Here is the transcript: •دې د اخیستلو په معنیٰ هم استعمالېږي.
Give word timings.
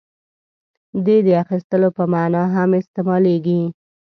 •دې 1.05 1.17
د 1.27 1.29
اخیستلو 1.43 1.89
په 1.97 2.03
معنیٰ 2.13 2.43
هم 2.55 2.69
استعمالېږي. 2.81 3.61